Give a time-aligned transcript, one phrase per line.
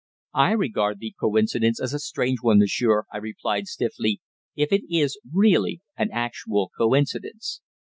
[0.33, 4.19] "I regard the coincidence as a strange one, monsieur," I replied stiffly,
[4.55, 7.61] "if it is really an actual coincidence."